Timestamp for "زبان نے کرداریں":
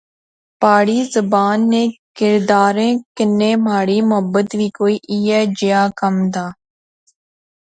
1.15-2.93